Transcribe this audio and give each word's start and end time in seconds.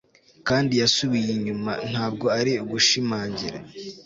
kandi 0.47 0.73
yasubiye 0.81 1.29
inyuma, 1.37 1.71
ntabwo 1.91 2.25
ari 2.39 2.53
ugushimangira 2.63 3.59